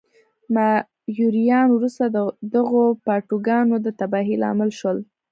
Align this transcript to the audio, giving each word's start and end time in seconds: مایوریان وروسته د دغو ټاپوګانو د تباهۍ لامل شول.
مایوریان 0.53 1.67
وروسته 1.71 2.05
د 2.15 2.17
دغو 2.53 2.83
ټاپوګانو 3.05 3.75
د 3.85 3.87
تباهۍ 3.99 4.35
لامل 4.43 4.69
شول. 4.79 4.97